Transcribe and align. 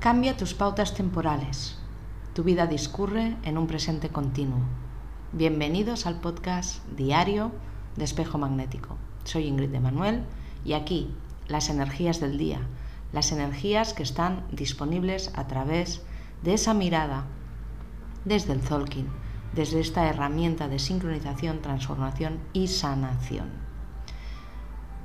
Cambia 0.00 0.34
tus 0.34 0.54
pautas 0.54 0.94
temporales. 0.94 1.76
Tu 2.32 2.42
vida 2.42 2.66
discurre 2.66 3.36
en 3.42 3.58
un 3.58 3.66
presente 3.66 4.08
continuo. 4.08 4.60
Bienvenidos 5.32 6.06
al 6.06 6.20
podcast 6.20 6.82
diario 6.96 7.52
de 7.96 8.04
Espejo 8.04 8.38
Magnético. 8.38 8.96
Soy 9.24 9.46
Ingrid 9.46 9.68
de 9.68 9.78
Manuel 9.78 10.24
y 10.64 10.72
aquí 10.72 11.14
las 11.48 11.68
energías 11.68 12.18
del 12.18 12.38
día, 12.38 12.60
las 13.12 13.30
energías 13.30 13.92
que 13.92 14.02
están 14.02 14.46
disponibles 14.52 15.30
a 15.34 15.46
través 15.46 16.02
de 16.42 16.54
esa 16.54 16.72
mirada 16.72 17.26
desde 18.24 18.54
el 18.54 18.62
Zolkin, 18.62 19.08
desde 19.54 19.80
esta 19.80 20.08
herramienta 20.08 20.66
de 20.68 20.78
sincronización, 20.78 21.60
transformación 21.60 22.38
y 22.54 22.68
sanación 22.68 23.69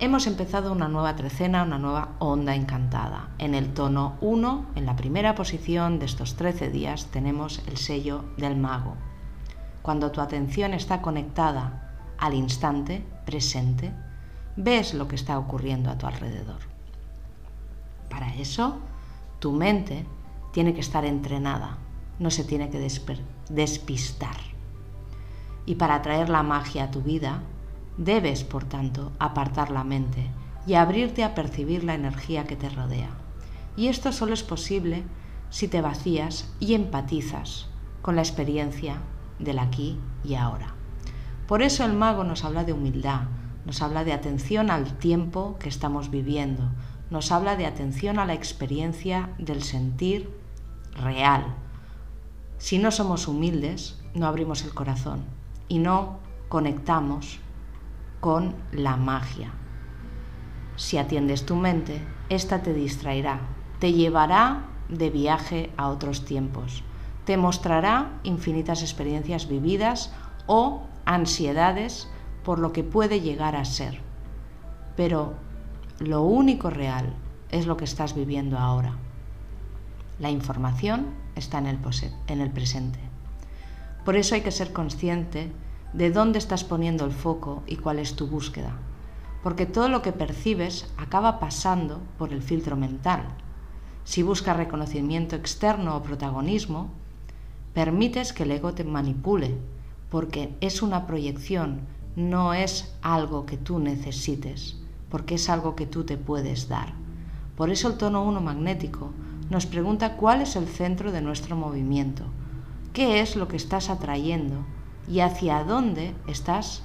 hemos 0.00 0.26
empezado 0.26 0.72
una 0.72 0.88
nueva 0.88 1.14
trecena, 1.14 1.62
una 1.62 1.78
nueva 1.78 2.16
onda 2.18 2.54
encantada. 2.54 3.28
En 3.36 3.54
el 3.54 3.74
tono 3.74 4.16
1, 4.22 4.70
en 4.74 4.86
la 4.86 4.96
primera 4.96 5.34
posición 5.34 5.98
de 5.98 6.06
estos 6.06 6.36
13 6.36 6.70
días, 6.70 7.06
tenemos 7.10 7.62
el 7.66 7.76
sello 7.76 8.24
del 8.38 8.56
mago. 8.56 8.94
Cuando 9.82 10.10
tu 10.10 10.22
atención 10.22 10.72
está 10.72 11.02
conectada 11.02 12.14
al 12.18 12.32
instante 12.32 13.04
presente, 13.26 13.92
ves 14.56 14.94
lo 14.94 15.06
que 15.06 15.16
está 15.16 15.38
ocurriendo 15.38 15.90
a 15.90 15.98
tu 15.98 16.06
alrededor. 16.06 16.60
Para 18.08 18.34
eso, 18.36 18.78
tu 19.38 19.52
mente 19.52 20.06
tiene 20.52 20.72
que 20.72 20.80
estar 20.80 21.04
entrenada, 21.04 21.76
no 22.18 22.30
se 22.30 22.44
tiene 22.44 22.70
que 22.70 22.80
despistar. 23.50 24.36
Y 25.66 25.74
para 25.74 25.96
atraer 25.96 26.30
la 26.30 26.42
magia 26.42 26.84
a 26.84 26.90
tu 26.90 27.02
vida, 27.02 27.42
Debes, 28.00 28.44
por 28.44 28.64
tanto, 28.64 29.12
apartar 29.18 29.70
la 29.70 29.84
mente 29.84 30.30
y 30.66 30.72
abrirte 30.72 31.22
a 31.22 31.34
percibir 31.34 31.84
la 31.84 31.92
energía 31.92 32.44
que 32.44 32.56
te 32.56 32.70
rodea. 32.70 33.10
Y 33.76 33.88
esto 33.88 34.10
solo 34.10 34.32
es 34.32 34.42
posible 34.42 35.02
si 35.50 35.68
te 35.68 35.82
vacías 35.82 36.50
y 36.60 36.72
empatizas 36.72 37.66
con 38.00 38.16
la 38.16 38.22
experiencia 38.22 38.96
del 39.38 39.58
aquí 39.58 39.98
y 40.24 40.36
ahora. 40.36 40.72
Por 41.46 41.60
eso 41.60 41.84
el 41.84 41.92
mago 41.92 42.24
nos 42.24 42.42
habla 42.42 42.64
de 42.64 42.72
humildad, 42.72 43.24
nos 43.66 43.82
habla 43.82 44.02
de 44.02 44.14
atención 44.14 44.70
al 44.70 44.96
tiempo 44.96 45.58
que 45.60 45.68
estamos 45.68 46.10
viviendo, 46.10 46.70
nos 47.10 47.30
habla 47.30 47.54
de 47.56 47.66
atención 47.66 48.18
a 48.18 48.24
la 48.24 48.32
experiencia 48.32 49.28
del 49.36 49.62
sentir 49.62 50.30
real. 50.94 51.44
Si 52.56 52.78
no 52.78 52.92
somos 52.92 53.28
humildes, 53.28 54.00
no 54.14 54.26
abrimos 54.26 54.64
el 54.64 54.72
corazón 54.72 55.22
y 55.68 55.80
no 55.80 56.18
conectamos 56.48 57.40
con 58.20 58.54
la 58.72 58.96
magia. 58.96 59.50
Si 60.76 60.98
atiendes 60.98 61.44
tu 61.46 61.56
mente, 61.56 62.02
ésta 62.28 62.62
te 62.62 62.72
distraerá, 62.72 63.40
te 63.78 63.92
llevará 63.92 64.66
de 64.88 65.10
viaje 65.10 65.70
a 65.76 65.88
otros 65.88 66.24
tiempos, 66.24 66.84
te 67.24 67.36
mostrará 67.36 68.20
infinitas 68.22 68.82
experiencias 68.82 69.48
vividas 69.48 70.12
o 70.46 70.82
ansiedades 71.04 72.08
por 72.44 72.58
lo 72.58 72.72
que 72.72 72.84
puede 72.84 73.20
llegar 73.20 73.56
a 73.56 73.64
ser. 73.64 74.00
Pero 74.96 75.34
lo 75.98 76.22
único 76.22 76.70
real 76.70 77.14
es 77.50 77.66
lo 77.66 77.76
que 77.76 77.84
estás 77.84 78.14
viviendo 78.14 78.58
ahora. 78.58 78.94
La 80.18 80.30
información 80.30 81.06
está 81.34 81.58
en 81.58 81.66
el, 81.66 81.78
en 82.26 82.40
el 82.40 82.50
presente. 82.50 82.98
Por 84.04 84.16
eso 84.16 84.34
hay 84.34 84.40
que 84.40 84.50
ser 84.50 84.72
consciente 84.72 85.52
de 85.92 86.10
dónde 86.10 86.38
estás 86.38 86.64
poniendo 86.64 87.04
el 87.04 87.12
foco 87.12 87.62
y 87.66 87.76
cuál 87.76 87.98
es 87.98 88.14
tu 88.14 88.26
búsqueda. 88.26 88.76
Porque 89.42 89.66
todo 89.66 89.88
lo 89.88 90.02
que 90.02 90.12
percibes 90.12 90.92
acaba 90.96 91.40
pasando 91.40 92.00
por 92.18 92.32
el 92.32 92.42
filtro 92.42 92.76
mental. 92.76 93.22
Si 94.04 94.22
buscas 94.22 94.56
reconocimiento 94.56 95.36
externo 95.36 95.96
o 95.96 96.02
protagonismo, 96.02 96.90
permites 97.74 98.32
que 98.32 98.44
el 98.44 98.50
ego 98.52 98.74
te 98.74 98.84
manipule, 98.84 99.56
porque 100.10 100.54
es 100.60 100.82
una 100.82 101.06
proyección, 101.06 101.80
no 102.16 102.54
es 102.54 102.94
algo 103.02 103.46
que 103.46 103.56
tú 103.56 103.78
necesites, 103.78 104.76
porque 105.08 105.36
es 105.36 105.48
algo 105.48 105.76
que 105.76 105.86
tú 105.86 106.04
te 106.04 106.16
puedes 106.16 106.68
dar. 106.68 106.92
Por 107.56 107.70
eso 107.70 107.88
el 107.88 107.96
tono 107.96 108.24
1 108.24 108.40
magnético 108.40 109.12
nos 109.48 109.66
pregunta 109.66 110.16
cuál 110.16 110.42
es 110.42 110.56
el 110.56 110.66
centro 110.66 111.12
de 111.12 111.20
nuestro 111.20 111.56
movimiento, 111.56 112.24
qué 112.92 113.20
es 113.20 113.36
lo 113.36 113.48
que 113.48 113.56
estás 113.56 113.90
atrayendo 113.90 114.64
y 115.10 115.20
hacia 115.20 115.64
dónde 115.64 116.14
estás 116.28 116.84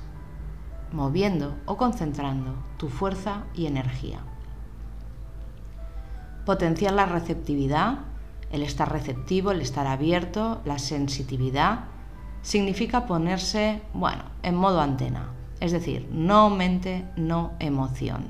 moviendo 0.92 1.56
o 1.66 1.78
concentrando 1.78 2.56
tu 2.78 2.90
fuerza 2.90 3.44
y 3.54 3.68
energía. 3.68 4.20
Potenciar 6.46 6.94
la 6.94 7.06
receptividad, 7.06 8.00
el 8.52 8.64
estar 8.64 8.92
receptivo, 8.92 9.52
el 9.52 9.62
estar 9.62 9.86
abierto, 9.86 10.62
la 10.66 10.80
sensitividad, 10.80 11.86
significa 12.42 13.06
ponerse, 13.06 13.82
bueno, 13.94 14.24
en 14.42 14.56
modo 14.56 14.82
antena, 14.82 15.30
es 15.60 15.72
decir, 15.72 16.08
no 16.12 16.50
mente, 16.50 17.06
no 17.16 17.52
emoción. 17.60 18.26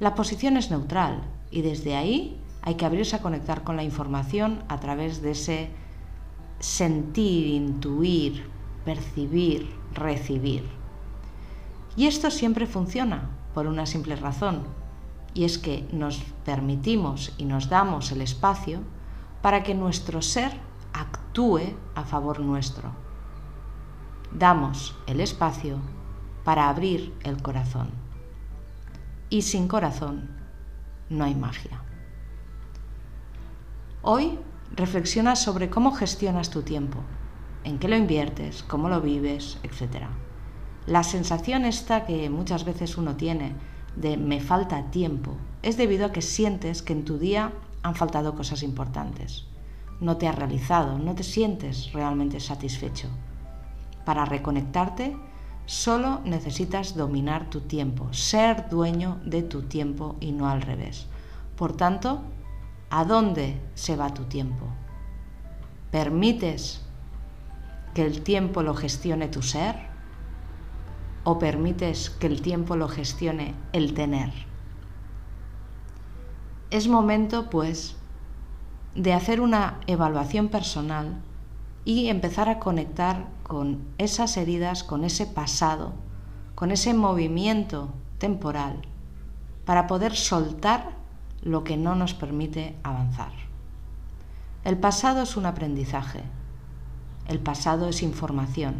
La 0.00 0.14
posición 0.14 0.56
es 0.56 0.70
neutral 0.70 1.22
y 1.50 1.62
desde 1.62 1.96
ahí 1.96 2.40
hay 2.62 2.74
que 2.74 2.84
abrirse 2.84 3.16
a 3.16 3.22
conectar 3.22 3.62
con 3.62 3.76
la 3.76 3.84
información 3.84 4.62
a 4.68 4.78
través 4.80 5.22
de 5.22 5.32
ese 5.32 5.70
sentir, 6.60 7.46
intuir, 7.46 8.57
percibir, 8.84 9.74
recibir. 9.92 10.68
Y 11.96 12.06
esto 12.06 12.30
siempre 12.30 12.66
funciona 12.66 13.30
por 13.54 13.66
una 13.66 13.86
simple 13.86 14.16
razón, 14.16 14.62
y 15.34 15.44
es 15.44 15.58
que 15.58 15.86
nos 15.92 16.18
permitimos 16.44 17.32
y 17.38 17.44
nos 17.44 17.68
damos 17.68 18.12
el 18.12 18.20
espacio 18.20 18.80
para 19.42 19.62
que 19.62 19.74
nuestro 19.74 20.22
ser 20.22 20.52
actúe 20.92 21.74
a 21.94 22.04
favor 22.04 22.40
nuestro. 22.40 22.90
Damos 24.32 24.96
el 25.06 25.20
espacio 25.20 25.78
para 26.44 26.68
abrir 26.68 27.14
el 27.24 27.42
corazón. 27.42 27.90
Y 29.30 29.42
sin 29.42 29.68
corazón 29.68 30.30
no 31.10 31.24
hay 31.24 31.34
magia. 31.34 31.82
Hoy 34.02 34.38
reflexiona 34.74 35.36
sobre 35.36 35.70
cómo 35.70 35.92
gestionas 35.92 36.50
tu 36.50 36.62
tiempo 36.62 37.00
en 37.64 37.78
qué 37.78 37.88
lo 37.88 37.96
inviertes, 37.96 38.62
cómo 38.62 38.88
lo 38.88 39.00
vives, 39.00 39.58
etc. 39.62 40.06
La 40.86 41.02
sensación 41.02 41.64
esta 41.64 42.06
que 42.06 42.30
muchas 42.30 42.64
veces 42.64 42.96
uno 42.96 43.16
tiene 43.16 43.52
de 43.96 44.16
me 44.16 44.40
falta 44.40 44.90
tiempo 44.90 45.36
es 45.62 45.76
debido 45.76 46.06
a 46.06 46.12
que 46.12 46.22
sientes 46.22 46.82
que 46.82 46.92
en 46.92 47.04
tu 47.04 47.18
día 47.18 47.52
han 47.82 47.94
faltado 47.94 48.34
cosas 48.34 48.62
importantes. 48.62 49.46
No 50.00 50.16
te 50.16 50.28
has 50.28 50.36
realizado, 50.36 50.98
no 50.98 51.14
te 51.14 51.24
sientes 51.24 51.92
realmente 51.92 52.40
satisfecho. 52.40 53.08
Para 54.04 54.24
reconectarte, 54.24 55.16
solo 55.66 56.20
necesitas 56.24 56.94
dominar 56.94 57.50
tu 57.50 57.62
tiempo, 57.62 58.12
ser 58.12 58.68
dueño 58.68 59.20
de 59.24 59.42
tu 59.42 59.62
tiempo 59.62 60.16
y 60.20 60.32
no 60.32 60.48
al 60.48 60.62
revés. 60.62 61.06
Por 61.56 61.76
tanto, 61.76 62.22
¿a 62.90 63.04
dónde 63.04 63.60
se 63.74 63.96
va 63.96 64.14
tu 64.14 64.24
tiempo? 64.24 64.66
¿Permites 65.90 66.87
que 67.98 68.06
el 68.06 68.22
tiempo 68.22 68.62
lo 68.62 68.74
gestione 68.74 69.26
tu 69.26 69.42
ser? 69.42 69.74
¿O 71.24 71.40
permites 71.40 72.10
que 72.10 72.28
el 72.28 72.42
tiempo 72.42 72.76
lo 72.76 72.86
gestione 72.86 73.56
el 73.72 73.92
tener? 73.92 74.30
Es 76.70 76.86
momento, 76.86 77.50
pues, 77.50 77.96
de 78.94 79.14
hacer 79.14 79.40
una 79.40 79.80
evaluación 79.88 80.46
personal 80.46 81.20
y 81.84 82.06
empezar 82.06 82.48
a 82.48 82.60
conectar 82.60 83.26
con 83.42 83.80
esas 83.98 84.36
heridas, 84.36 84.84
con 84.84 85.02
ese 85.02 85.26
pasado, 85.26 85.92
con 86.54 86.70
ese 86.70 86.94
movimiento 86.94 87.92
temporal, 88.18 88.82
para 89.64 89.88
poder 89.88 90.14
soltar 90.14 90.92
lo 91.42 91.64
que 91.64 91.76
no 91.76 91.96
nos 91.96 92.14
permite 92.14 92.76
avanzar. 92.84 93.32
El 94.62 94.78
pasado 94.78 95.22
es 95.22 95.36
un 95.36 95.46
aprendizaje, 95.46 96.22
el 97.28 97.38
pasado 97.38 97.88
es 97.88 98.02
información. 98.02 98.76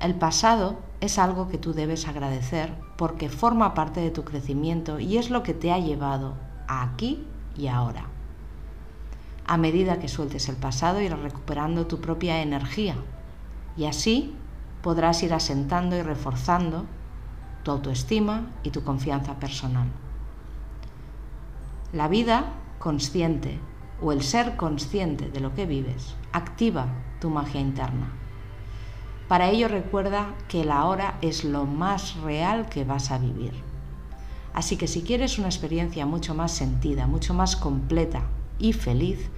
El 0.00 0.14
pasado 0.14 0.78
es 1.00 1.18
algo 1.18 1.48
que 1.48 1.58
tú 1.58 1.74
debes 1.74 2.08
agradecer 2.08 2.74
porque 2.96 3.28
forma 3.28 3.74
parte 3.74 4.00
de 4.00 4.10
tu 4.10 4.24
crecimiento 4.24 4.98
y 4.98 5.18
es 5.18 5.30
lo 5.30 5.42
que 5.42 5.54
te 5.54 5.72
ha 5.72 5.78
llevado 5.78 6.34
aquí 6.68 7.24
y 7.56 7.68
ahora. 7.68 8.06
A 9.46 9.58
medida 9.58 9.98
que 9.98 10.08
sueltes 10.08 10.48
el 10.48 10.56
pasado 10.56 11.00
irás 11.00 11.20
recuperando 11.20 11.86
tu 11.86 12.00
propia 12.00 12.42
energía 12.42 12.96
y 13.76 13.84
así 13.84 14.34
podrás 14.82 15.22
ir 15.22 15.34
asentando 15.34 15.96
y 15.96 16.02
reforzando 16.02 16.86
tu 17.62 17.70
autoestima 17.70 18.50
y 18.62 18.70
tu 18.70 18.82
confianza 18.82 19.34
personal. 19.34 19.88
La 21.92 22.08
vida 22.08 22.46
consciente 22.78 23.58
o 24.00 24.12
el 24.12 24.22
ser 24.22 24.56
consciente 24.56 25.30
de 25.30 25.40
lo 25.40 25.54
que 25.54 25.66
vives 25.66 26.14
activa 26.32 26.86
tu 27.20 27.30
magia 27.30 27.60
interna. 27.60 28.12
Para 29.28 29.50
ello 29.50 29.68
recuerda 29.68 30.34
que 30.48 30.64
la 30.64 30.84
hora 30.84 31.18
es 31.20 31.44
lo 31.44 31.64
más 31.64 32.16
real 32.16 32.68
que 32.68 32.84
vas 32.84 33.10
a 33.10 33.18
vivir. 33.18 33.52
Así 34.54 34.76
que 34.76 34.86
si 34.86 35.02
quieres 35.02 35.38
una 35.38 35.48
experiencia 35.48 36.06
mucho 36.06 36.34
más 36.34 36.52
sentida, 36.52 37.06
mucho 37.06 37.34
más 37.34 37.56
completa 37.56 38.22
y 38.58 38.72
feliz, 38.72 39.28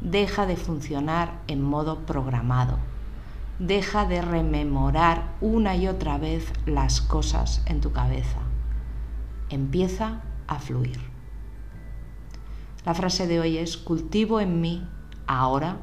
deja 0.00 0.46
de 0.46 0.56
funcionar 0.56 1.40
en 1.46 1.62
modo 1.62 2.06
programado. 2.06 2.78
Deja 3.58 4.06
de 4.06 4.22
rememorar 4.22 5.34
una 5.40 5.76
y 5.76 5.88
otra 5.88 6.18
vez 6.18 6.52
las 6.64 7.00
cosas 7.00 7.62
en 7.66 7.80
tu 7.80 7.92
cabeza. 7.92 8.38
Empieza 9.50 10.22
a 10.46 10.58
fluir. 10.58 11.11
La 12.84 12.94
frase 12.94 13.28
de 13.28 13.38
hoy 13.38 13.58
es, 13.58 13.76
cultivo 13.76 14.40
en 14.40 14.60
mí, 14.60 14.84
ahora, 15.28 15.76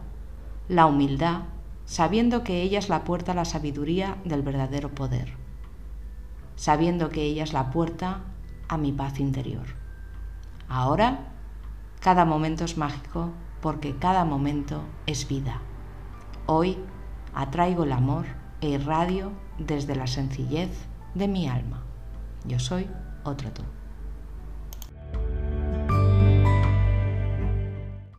la 0.68 0.86
humildad, 0.86 1.44
sabiendo 1.86 2.44
que 2.44 2.62
ella 2.62 2.78
es 2.78 2.90
la 2.90 3.06
puerta 3.06 3.32
a 3.32 3.36
la 3.36 3.46
sabiduría 3.46 4.18
del 4.26 4.42
verdadero 4.42 4.94
poder, 4.94 5.34
sabiendo 6.58 7.10
que 7.10 7.24
ella 7.24 7.44
es 7.44 7.54
la 7.54 7.72
puerta 7.72 8.24
a 8.68 8.78
mi 8.78 8.92
paz 8.92 9.20
interior. 9.22 9.66
Ahora, 10.68 11.32
cada 12.02 12.26
momento 12.26 12.66
es 12.66 12.78
mágico 12.78 13.32
porque 13.62 13.96
cada 13.96 14.26
momento 14.26 14.84
es 15.06 15.26
vida. 15.28 15.62
Hoy 16.48 16.78
atraigo 17.34 17.86
el 17.86 17.94
amor 17.94 18.26
e 18.60 18.70
irradio 18.70 19.32
desde 19.58 19.96
la 19.96 20.08
sencillez 20.08 20.70
de 21.16 21.28
mi 21.30 21.48
alma. 21.48 21.82
Yo 22.46 22.60
soy 22.60 22.90
otro 23.24 23.52
tú. 23.52 23.64